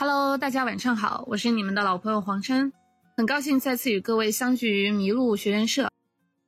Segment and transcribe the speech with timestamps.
[0.00, 2.72] Hello，大家晚上好，我是你们的老朋友黄琛，
[3.18, 5.90] 很高兴再次与各位相聚于麋鹿学院社。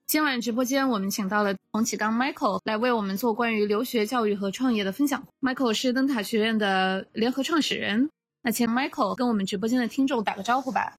[0.06, 5.22] 今晚直播间我们请到了洪启刚 Michael 来为我们做关于留学教育和创业的分享。
[5.42, 8.08] Michael 是灯塔学院的联合创始人，
[8.40, 10.94] 那请 Michael 跟我们直播间的听众打个招呼吧。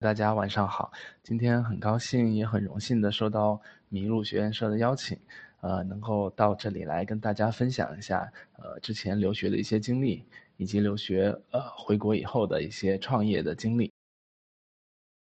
[0.00, 0.90] 大家晚上好，
[1.22, 3.60] 今天很高兴也很荣幸的受到
[3.92, 5.16] 麋鹿学院社的邀请，
[5.60, 10.24] 呃，能够到这里来跟大家分享一下，呃，之前留学的一些经历。
[10.56, 13.90] 以及留学呃回国以后的一些创业的经历。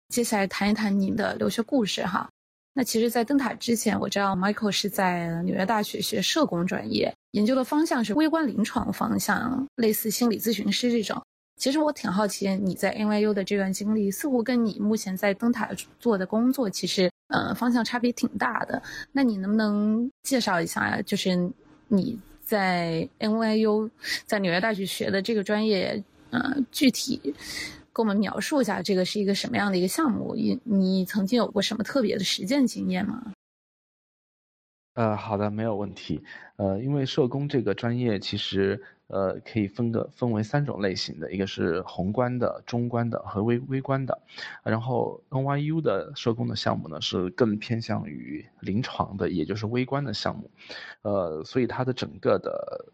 [0.08, 2.28] 接下来谈一谈您的留学故事哈。
[2.72, 11.20] 那其实，在灯塔之前，我知道 Michael 是在纽约大学学社工专业，研究的方向是微观临床方向，类似心理咨询师这种。
[11.56, 18.82] 其实我挺好奇，你在 NYU 的这段经历，似乎跟你目前在灯塔做的工作，其实呃方向差别挺大的。
[19.10, 21.50] 那你能不能介绍一下，就是
[21.88, 22.20] 你？
[22.46, 23.90] 在 NYU，
[24.24, 27.20] 在纽约大学学的这个专业，呃，具体
[27.92, 30.36] 给我们描述一下，这个是一个什么样的一个项目？
[30.36, 33.32] 你你曾经有过什么特别的实践经验吗？
[34.94, 36.22] 呃，好的，没有问题。
[36.54, 38.80] 呃，因为社工这个专业其实。
[39.08, 44.18] 呃，可以分个分为三种类型的，一个是宏观的、中观的和微微观的。
[44.64, 50.50] 然后 NYU 的社工的项目呢，是更偏向于临床的，也就是微观的项目。
[51.02, 52.84] 呃，所以它的整个的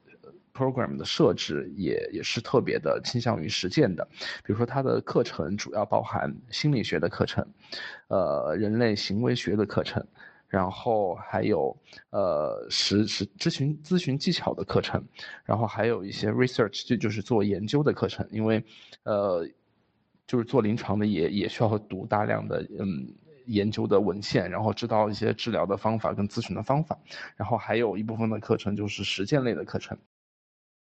[0.55, 4.06] program 的设置也也是特别的倾向于实践的。
[4.44, 7.46] 比如说，它的课程主要包含心理学的课程，
[8.08, 10.06] 呃，人类行为学的课程。
[10.53, 11.75] 然后还有
[12.11, 15.03] 呃实实咨询咨询技巧的课程，
[15.47, 18.62] 然后还有一些 research 就就是做研究的课程，因为
[19.05, 19.48] 呃
[20.27, 23.08] 就是做临床的也也需要读大量的嗯
[23.47, 26.98] 研究的文献，然后知道一些治疗的方法跟咨询的方法，
[27.34, 29.96] 然后还有一部分的课程就是实践类的课程。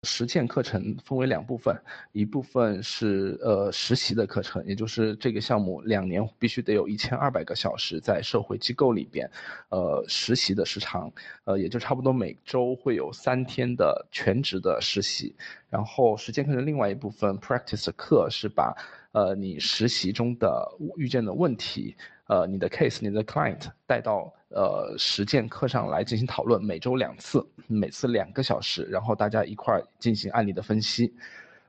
[0.04, 1.76] 实践课程分为两部分，
[2.12, 9.28] 一部分是呃实习的课程，也就是这个项目两年必须得有一千二百个小时在社会机构里边，
[9.70, 11.10] 呃实习的时长，
[11.42, 15.34] 呃也就差不多每周会有三天的全职的实习。
[15.68, 18.72] 然后实践课程另外一部分 practice 课是把
[19.10, 20.64] 呃你实习中的
[20.96, 21.96] 遇见的问题。
[22.28, 31.12] 呃，你的 case，你的 client 带到呃实践课上来进行讨论，每周两次，每次两个小时，然后大家一块儿进行案例的分析。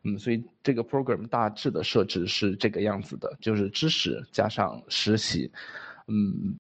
[0.04, 5.52] 嗯，所以这个 program 大致的设置是这个样子的，就是知识加上实习。
[6.08, 6.56] 嗯。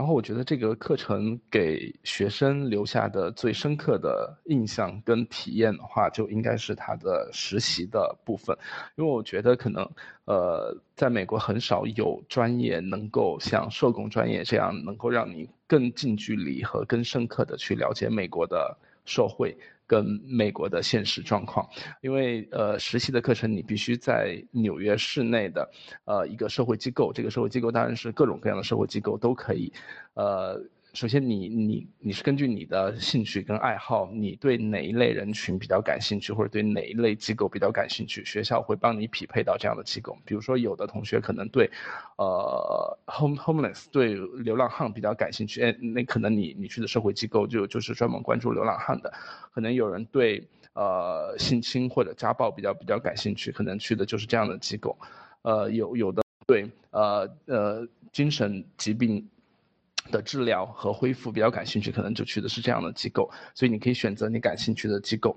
[0.00, 8.56] 然后我觉得这个课程给学生留下的最深刻的印象跟体验的话，就应该是他的实习的部分，
[8.96, 9.86] 因为我觉得可能，
[10.24, 18.74] 呃，在美国很少有专业能够像社工专业这样，能够让你更近距离和更深刻的去了解美国的
[19.04, 19.54] 社会。
[19.90, 21.68] 跟美国的现实状况，
[22.00, 25.68] 因为呃实习的课程你必须在纽约市内的
[26.04, 29.72] 呃一个社会机构，这个社会机构当然是各种各样的社会机构都可以，
[30.14, 30.62] 呃。
[30.92, 40.18] 首先，你你你是根据你的兴趣跟爱好，你对哪一类人群比较感兴趣，或者对哪一类机构比较感兴趣，学校会帮你匹配到这样的机构。
[40.24, 41.70] 比如说，有的同学可能对，
[42.18, 49.12] 呃，home homeless 对流浪汉比较感兴趣，哎，那可能你你去的社会机构就就是专门关注流浪汉的。
[49.52, 54.98] 可能有人对呃性侵或者家暴比较比较感兴趣，可能去的就是这样的机构。
[55.42, 59.24] 呃，有有的对呃呃精神疾病。
[60.10, 65.36] 的治疗和恢复比较感兴趣，可能就去的是这样的机构，所以你可以选择你感兴趣的机构。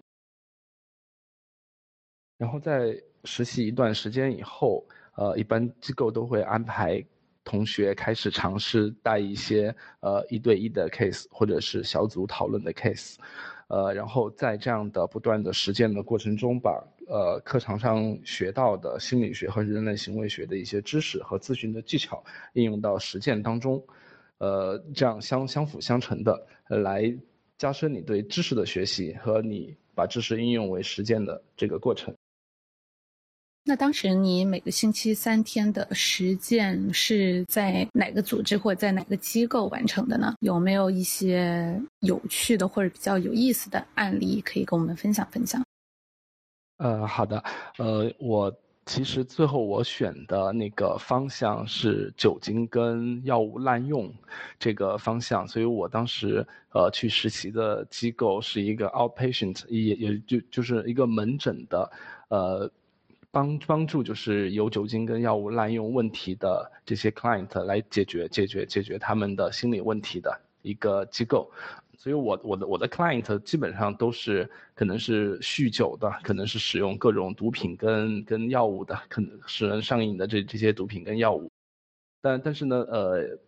[2.38, 4.86] 然后在实习一段时间以后，
[5.16, 7.04] 呃，一般机构都会安排
[7.44, 13.16] 同学开始尝试带一些呃一对一的 case 或者是小组讨论的 case，
[13.68, 22.22] 呃，然后在这样的不断的实践的过程中，把呃课堂上学到的心理学和人类行为学的一些知识和咨询的技巧
[22.54, 23.82] 应用到实践当中。
[24.44, 27.18] 呃，这样相相辅相成的来
[27.58, 32.14] 加深你对知识的学习和你把知识应用为实践的这个过程。
[33.64, 40.36] 那当时你每个星期三天的实践是在哪个组织或者在哪个机构完成的呢？
[40.42, 45.64] 有没有一些有趣的或者比较有意思的案例可以跟我们分享分享？
[46.80, 47.42] 呃，好的，
[47.78, 48.54] 呃，我。
[48.86, 54.14] 其实最后我选的那个方向是酒精跟药物滥用
[54.60, 61.90] 这个方向，所以我当时呃去实习的机构是一个 outpatient，也也就就是一个门诊的，
[62.28, 62.70] 呃
[63.32, 71.50] 帮帮助就是有酒精跟药物滥用问题的这些 client 来解决解决解决他们的心理问题的一个机构。
[72.04, 81.50] 所以我我的我的 client 基本上都是可能是酗酒的，可能是使用各种毒品跟跟药物的，可能使人上瘾的这这些毒品跟药物。
[82.20, 83.40] 但但是呢，呃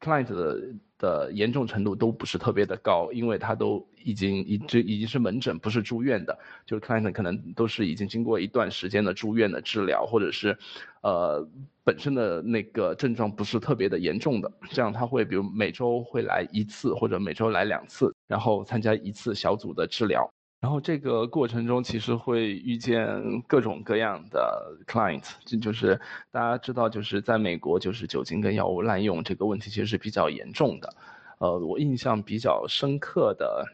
[0.00, 0.60] ，client 的
[1.00, 10.56] 的严重程度都不是特别的高，因为他都已经已经已经是门诊，不是住院的，就是 client 可能都是已经经过一段时间的住院的治疗，或者是，
[11.02, 11.44] 呃，
[11.82, 20.30] 本身的那个症状不是特别的严重的，这样他会比如每周会来一次，或者每周来两次，然后参加一次小组的治疗。
[20.60, 25.98] 然后这个过程中，其实会遇见各种各样的 client，这就是
[26.30, 30.94] 大家知道，就是在美国，就是酒精跟药物滥用这个问题其实是比较严重的。
[31.38, 33.64] 呃，我印象比较深刻的，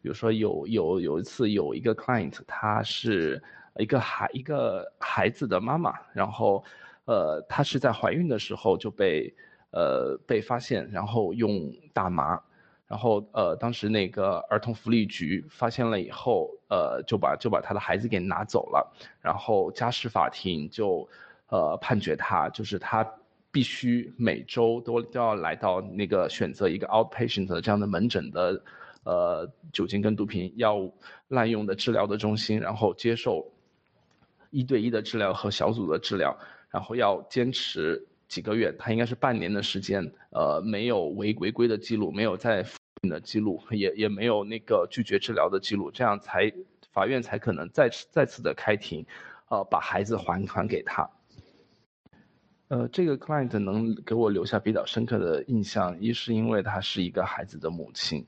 [0.00, 3.42] 比如说有有有一次有一个 client，她是
[3.76, 6.64] 一个孩一个孩子的妈妈，然后
[7.04, 9.34] 呃她是在怀孕的时候就被
[9.72, 12.40] 呃被发现，然后用大麻。
[12.92, 18.86] 然后呃，当时那个儿童福利局发现了以后，呃，就把就把他的孩子给拿走了。
[19.22, 21.08] 然后家事法庭就，
[21.48, 23.02] 呃，判决他，就是他
[23.50, 28.62] 必须每周都都要来到那个选择一个 outpatient 的这样的门诊的，
[29.04, 30.94] 呃，酒精跟毒品药物
[31.28, 33.50] 滥用的治疗的中心，然后接受
[34.50, 36.36] 一对一的治疗和小组的治疗，
[36.68, 42.62] 然后要坚持几个月，他应该是半年的时间，呃，没有违违规的记录，没有在。
[43.08, 46.52] 的记录也也没有那个拒绝治疗的记录，这样才
[46.92, 49.04] 法院才可能再次再次的开庭，
[49.48, 51.10] 呃，把孩子还还给他。
[52.68, 58.24] 呃，这个 client 能给我留下比较深刻的印象，一是因为他是一个孩子的母亲，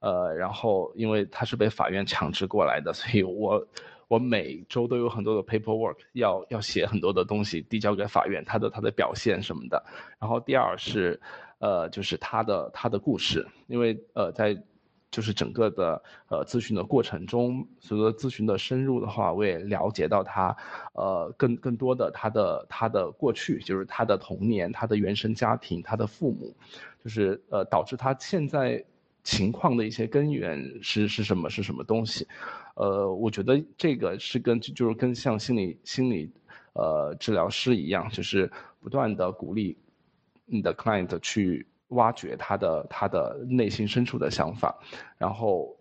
[0.00, 3.66] 呃，然后因为他是被法院强制过来的，所以我
[4.06, 9.82] 我每周都有很多的 paperwork 要要写很多的东西递交给法院，他的他的表现什么的。
[10.18, 11.18] 然后第二是。
[11.60, 14.60] 呃，就是他的他的故事，因为呃，在
[15.10, 20.56] 就是整个的呃咨询的过程中，随着咨询的深入的话，我也了解到他，
[20.94, 26.54] 呃，更更多的他的他的过去，就是他的童年，他的原生家庭，他的父母，
[27.02, 28.82] 就是呃导致他现在
[29.22, 32.26] 情况的一些根源是是什么是什么东西，
[32.74, 36.30] 呃，我觉得这个是跟就是跟像心理心理
[36.72, 39.76] 呃治疗师一样，就是不断的鼓励。
[40.50, 44.78] 你的 client 去挖掘他的他的内心深处的想法，
[45.16, 45.76] 然后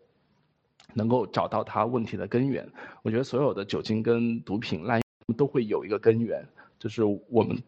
[0.93, 2.67] 能够找到他问题的根源。
[3.03, 7.61] 我觉得所有的酒精跟毒品滥用都会有一个根源，就是我们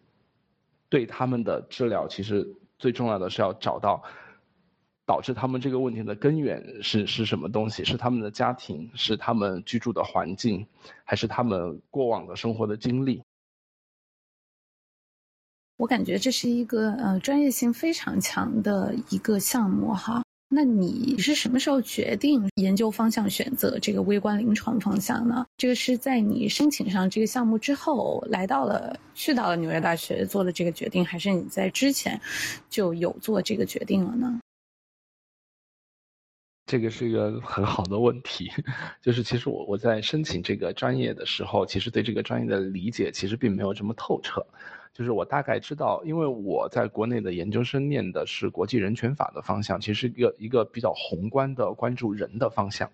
[0.90, 4.04] 对他们的治疗，其实最重要的是要找到
[5.06, 7.84] 导致他们这个问题的根源是是什么东西？
[7.84, 10.66] 是他们的家庭，是他们居住的环境，
[11.04, 13.22] 还是他们过往的生活的经历？
[15.82, 20.22] 我感觉这是一个呃专业性非常强的一个项目哈。
[20.48, 25.44] 那你是什么时候决定研究方向选择这个微观临床方向呢？
[25.58, 32.22] 这个是在你申请上这个项目之后，来到了去到了纽约大学做的这个决定，还是你在之前
[32.70, 34.40] 就有做这个决定了呢？
[36.68, 38.52] 这个是一个很好的问题，
[39.02, 44.46] 就是其实我我在申请这个专业的时候，其实对这个专业的理解其实并没有这么透彻。
[44.94, 52.92] 就是我大概知道，因为我在国内的研究生念的是国际人权法的方向，其实一个一个比较宏观的关注人的方向。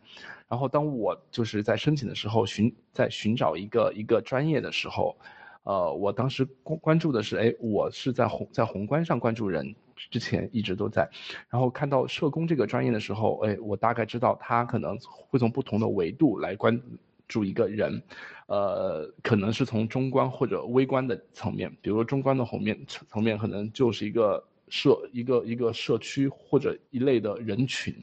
[0.47, 5.17] 然后当我就是在申请的时候寻在寻找一个一个专业的时候，
[5.63, 11.09] 呃，我当时关关注的是，哎，我是在宏在宏观上关注人，之前一直都在。
[11.49, 14.97] 然后看到社工这个专业的时候，哎，我大概知道他可能
[15.29, 16.79] 会从不同的维度来关
[17.27, 18.01] 住一个人。
[18.47, 27.93] 呃，可能是从中观或者微观的层面，比如说中观的层面层面，可能就是一个社一个一个社区或者一类的人群，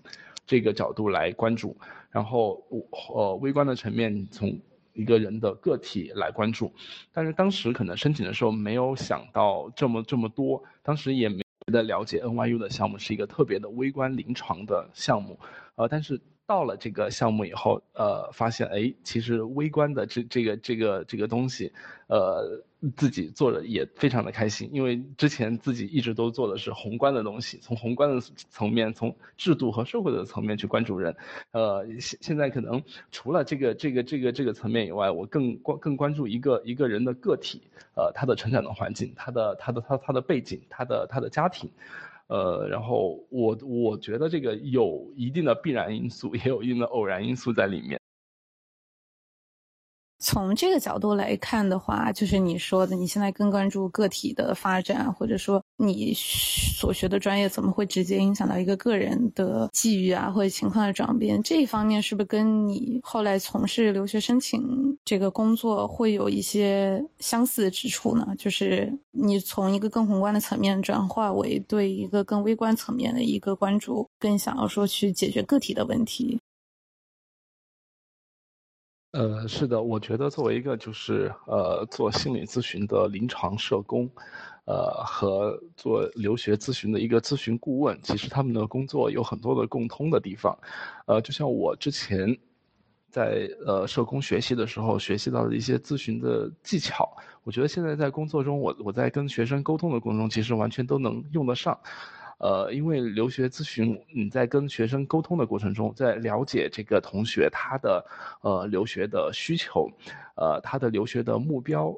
[0.47, 1.75] 这个角度来关注。
[2.11, 2.62] 然后
[3.14, 4.61] 呃，微观的层面从
[4.93, 6.71] 一个人的个体来关注。
[7.11, 15.40] 但是当时可能申请的时候没有想到这么这么多，当时也没的了解 NYU 的项目是一个特别的微观临床的项目，
[15.76, 16.21] 呃，但是。
[16.47, 21.73] 到了这个项目以后，呃，发现哎，其实微观的这这个这个这个东西，
[22.07, 22.63] 呃，
[22.97, 28.21] 自己做的也非常的开心，因为之前自己一直都做的是宏观的东西，从宏观的
[28.51, 31.17] 层面，从制度和社会的层面去关注人，
[31.53, 37.63] 呃，现现在可能除了这个这个这个这个层面以外，我更关更关注一个一个人的个体，
[37.95, 41.71] 呃，他的成长的环境，他的他的他他的背景，他的他的家庭。
[42.28, 48.00] 呃，然后我我觉得这个有一定的必然因素，也有一定的偶然因素在里面。
[50.25, 61.43] 从这个角度来看的话，就是你说的，你现在更关注个体的发展，或者说你所学的专业怎么会直接影响到一个个人的际遇啊，或者情况的转变？
[61.43, 68.26] 这一方面是不是跟你后来从事留学申请这个工作会有一些相似之处呢？
[68.38, 76.40] 就是你从一个更宏观的层面转化为对一个更微观层面的一个关注，更想要说去解决个体的问题。
[79.14, 84.11] 呃，是的，我觉得作为一个就是呃做心理咨询的临床社工，
[84.64, 90.59] 呃和做留学咨询的一个咨询顾问，其实他们的工作有很多的共通的地方，
[91.06, 92.37] 呃，就像我之前
[93.09, 101.78] 在呃社工学习的时候学习到的一些咨询的技巧，我觉得现在在工作中，我我在跟学生沟通的过程中，其实完全都能用得上。
[102.38, 108.05] 呃，因为留学咨询，你在跟学生沟通的过程中，在了解这个同学他的
[108.43, 109.88] 呃留学的需求，
[110.37, 111.95] 呃他的留学的目标，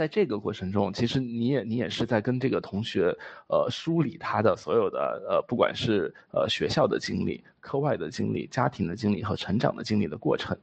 [0.00, 3.14] 在这个过程中，其实你也你也是在跟这个同学
[3.48, 10.56] 呃梳理他的所有的呃不管是呃学校的经历、课外的经历、家庭的经历和成长的经历的过程。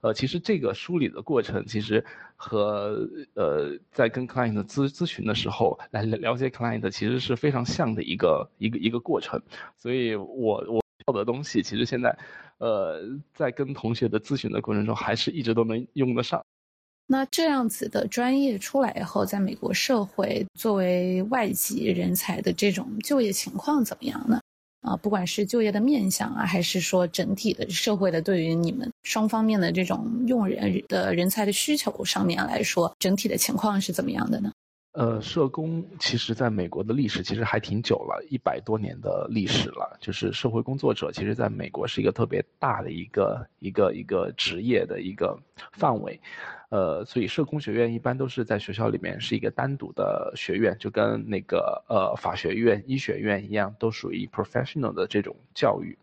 [0.00, 2.04] 呃，其实这个梳理的过程，其实
[2.36, 9.42] 和呃在跟 client 咨咨询的时候来了解 client，其实是非常像的一个一个一个过程。
[9.76, 12.16] 所以我我要的东西，其实现在
[12.58, 16.44] 呃在跟同学的咨询的过程中，还是一直都能用得上。
[17.06, 24.40] 那这样子的专业出来以后，在美国社会作为外籍人才的这种就业情况怎么样呢？
[24.80, 34.52] 啊，不管是就业的面向啊，还是说整体的社会的对于你们双方面的这种用人的人才的需求上面来说，整体的情况是怎么样的呢？
[34.94, 39.96] 呃，社工其实在美国的历史其实还挺久了，一百多年的历史了。
[40.00, 45.36] 就是社会工作者，其实在美国是一个特别大的一个一个一个职业的一个
[45.72, 46.20] 范围。
[46.68, 55.98] 呃，所以社工学院一般都是在学校里面是一个单独的学院，就跟那个呃法学院、医学院一样，都属于 professional 的这种教育。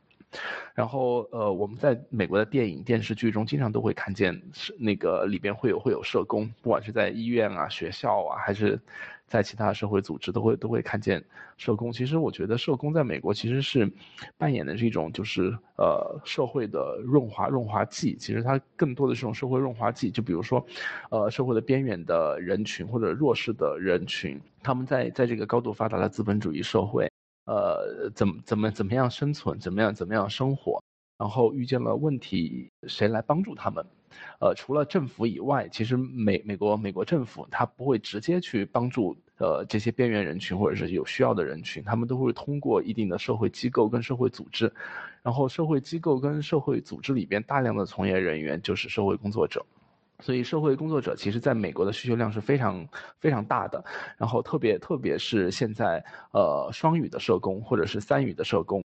[0.73, 8.79] 然后呃，我们在美国的电影、电视剧中经常都会看见是那个里边会有会有社工，不管是在医院啊、学校啊，还是。
[9.27, 11.23] 在其他社会组织都会都会看见
[11.55, 11.89] 社工。
[11.89, 13.89] 其实我觉得社工在美国其实是
[14.37, 18.13] 扮演的是一种就是呃社会的润滑润滑剂。
[18.17, 20.11] 其实它更多的是种社会润滑剂。
[20.11, 20.65] 就比如说，
[21.09, 27.09] 呃社会的边缘的人群或者弱势的人群，他们在在这个高度发达的资本主义社会，
[27.45, 30.81] 呃怎么怎么怎么样生存，怎么样怎么样生活，
[31.17, 33.85] 然后遇见了问题，谁来帮助他们？
[34.39, 44.71] 呃，除了政府以外，其实美美国美国政府它不会直接去帮助呃这些边缘人群或者是有需要的人群，他们都会通过一定的社会机构跟社会组织，
[45.23, 49.65] 然后社会机构跟社会组织里边大量的从业人员就是社会工作者，
[50.21, 52.87] 所以社会工作者其实在美国的需求量是非常
[53.19, 53.83] 非常大的，
[54.17, 58.81] 然后特别特别是现在呃双语的社工或者是三语的社工。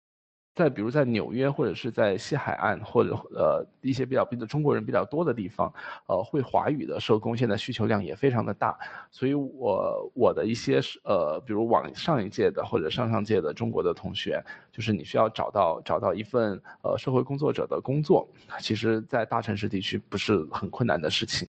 [0.56, 5.74] 在比如在纽约或者是在西海岸或者呃一些比较比的中国人比较多的地方，
[6.06, 8.78] 呃会华语的社工现在需求量也非常的大，
[9.10, 18.28] 所以我我的一些呃比如往上一届的或者上上届的中国的同学，就是你需要找到找到一份呃社会工作者的工作，
[18.60, 21.48] 其实在大城市地区不是很困难的事情。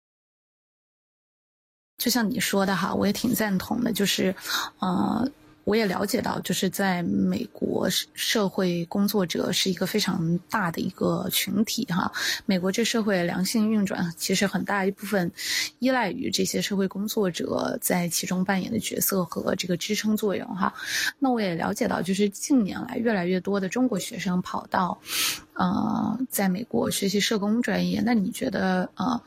[1.98, 4.36] 就像你说的哈，我也挺赞同的，就是
[4.78, 5.28] 呃。
[5.64, 12.12] 我也了解到，就是在美国社会工作者是一个非常大的一个群体哈。
[12.46, 15.32] 美国这社会良性运转，其实很大一部分
[15.80, 20.74] 依赖于这些社会工作者在其中扮演的角色和这个支撑作用哈。
[21.20, 25.00] 那我也了解到，就是近年来越来越多的中国学生跑到，
[25.54, 28.02] 呃，在美国学习社工专业。
[28.04, 29.22] 那你觉得呃，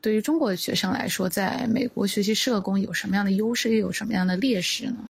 [0.00, 5.04] 对于中国的学生来说，在美国学习社工有什么样的优势，又有什么样的劣势呢？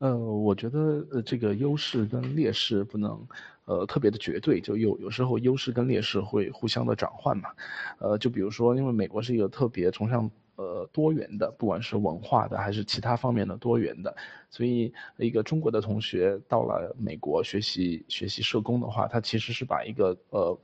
[0.00, 3.26] 呃，我觉得呃，这个优势跟劣势不能，
[3.64, 7.48] 呃，特别的绝对，就有有时候优势跟劣势会互相的转换嘛，
[7.98, 10.30] 呃，就比如说，因为美国是一个特别崇尚。
[10.56, 14.16] 呃，多元的，不管是文化的还是其他方面的多元的，
[14.50, 20.58] 所以一个中国的同学到了美国学习学习社工的话，他其实是把一个呃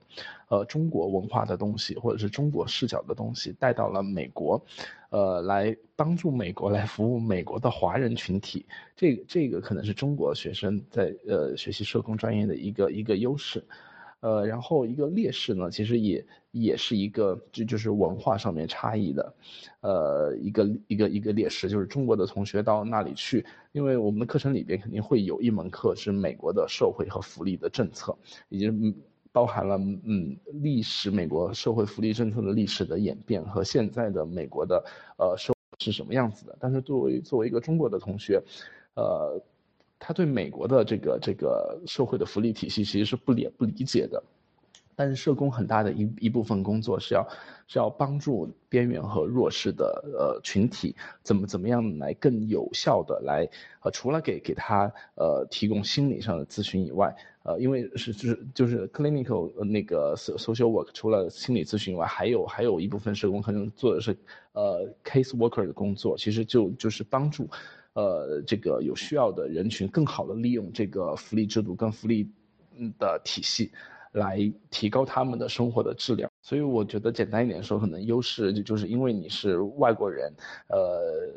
[0.49, 4.65] 呃中国文化的东西或者是中国视角的东西带到了美国，
[5.11, 8.65] 呃，来帮助美国来服务美国的华人群体。
[8.97, 13.63] 这这个可能是中国学生在呃学习社工专业的一个一个优势。
[14.23, 19.35] 呃，然后一个劣势呢，其实也也是一个，就就是文化上面差异的，
[19.81, 28.17] 呃，一个一个一个劣势，就是中国的同学到那里去，因为我们的课程里边肯定会有一门课是美国的社会和福利的政策，
[28.49, 28.95] 以及
[29.33, 34.85] 包含了嗯历史美国社会福利政策的历史的演变和现在的美国的
[35.19, 36.57] 呃社是什么样子的。
[36.61, 38.41] 但是作为作为一个中国的同学，
[38.95, 39.43] 呃，
[40.05, 44.21] 他对美国的这个这个社会的福利体系其实是不理不理解的。
[44.95, 47.27] 但是社工很大的一一部分工作是要
[47.67, 53.49] 是要帮助边缘和弱势的呃群体怎么怎么样来更有效的来
[53.81, 64.17] 呃除了给给他呃提供心理上的咨询以外呃因为是就是就是 clinical 那个 social work 除了心理咨询以外还有还有一部分社工可能做的是
[64.53, 67.49] 呃 case worker 的工作其实就就是帮助
[67.95, 72.31] 呃这个有需要的人群更好的利用这个福利制度跟福利
[72.99, 73.71] 的体系。
[74.13, 80.31] 来提高他们的生活的质量，所以我觉得简单一点说，可能优势就就是因为你是外国人，
[80.69, 81.33] 呃，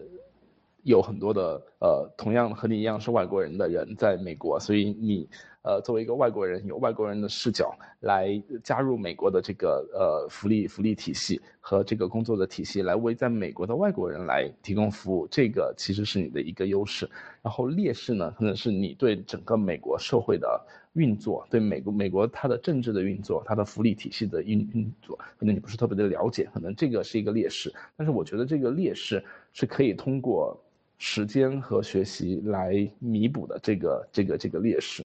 [0.83, 5.25] 有很多的呃同样和你一样是外国人的人在美国，所以你
[5.65, 17.09] 呃作为一个外国人，有外国人的视角来加入美国的这个呃福利福利体系和这个工作的体系，来为在美国的外国人来提供服务，这个其实是你的一个优势。
[17.41, 20.65] 然后劣势呢，可能是你对整个美国社会的。
[20.95, 27.69] 运作对美国美国它的政治的运作，它的福利体系的运运作，可能你不是特别的了解，可能这个是一个劣势。
[27.97, 30.57] 但是我觉得这个劣势是可以通过
[30.97, 33.59] 时间和学习来弥补的。
[33.61, 35.04] 这个这个这个劣势。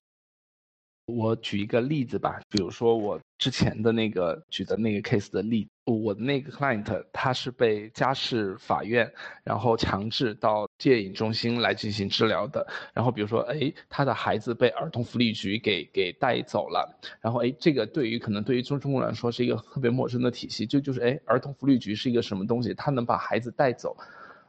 [1.05, 9.11] 我举一个例子吧，比如说我之前的那个举的那个 case 的例，我的那个 client 他是被家事法院
[9.43, 16.87] 然后强制到戒瘾中心来进行治疗的，然后比如说哎他的孩子被儿童福利局给给带走了，
[17.19, 23.97] 然后哎这个对于可能对于中中国来说是一个特别陌生的体系，就就是哎儿童福利局是一个什么东西，他能把孩子带走。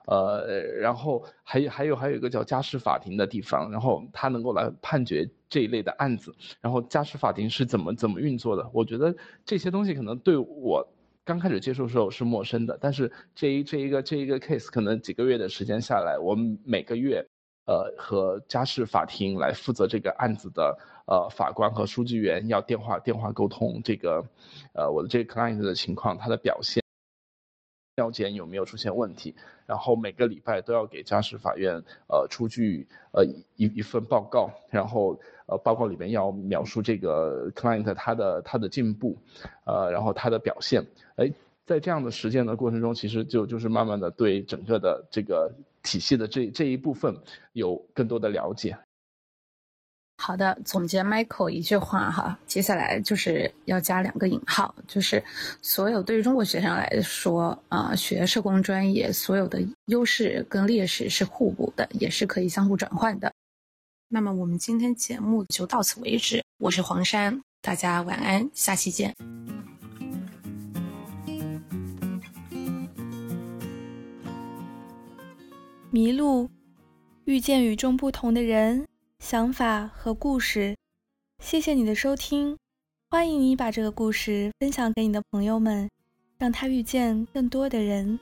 [0.06, 0.44] 呃，
[0.80, 6.34] 然后还有还有还有一个叫家事法庭的地方，然后他能够来判决这一类的案子。
[6.60, 8.68] 然后家事法庭是怎么怎么运作的？
[8.72, 10.86] 我觉得这些东西可能对我
[11.24, 17.24] 刚开始接触的时候是陌生的，但是这一这一个这一个 case 可能几个月的时间下来，我们每个月，
[17.66, 20.76] 呃，和家事法庭来负责这个案子的
[21.06, 24.24] 呃法官和书记员要电话电话沟通这个，
[24.74, 26.81] 呃，我的这个 client 的情况，他的表现。
[27.96, 29.34] 尿检有没有出现问题？
[29.66, 31.74] 然后每个礼拜都要给家事法院
[32.08, 33.24] 呃出具呃
[33.56, 39.16] 一一份报告，然后呃报告里面要描述这个 client 他的他的进步，
[39.66, 40.82] 呃然后他的表现。
[41.16, 41.30] 哎，
[41.66, 45.52] 在这样的实践的过程中，其实就就是慢慢的对整个的这个
[45.82, 47.14] 体系的这这一部分
[47.52, 48.74] 有更多的了解。
[50.18, 55.22] 好的，总结 Michael 一句话哈，接下来就是要加两个引号，就是
[55.60, 63.32] 所有对于中国学生来说啊，学社工专业所有的优势跟劣势是互补的，也是可以相互转换的。
[64.08, 69.12] 那么我们今天节目就到此为止，我是黄山，大家晚安，下期见。
[75.90, 76.48] 迷路，
[77.24, 78.86] 遇见与众不同的人。
[79.22, 80.76] 想法和故事，
[81.38, 82.58] 谢谢你的收听，
[83.08, 85.88] 欢迎你把这个故事分享给你的朋友们，
[86.38, 88.18] 让他遇见更多的人。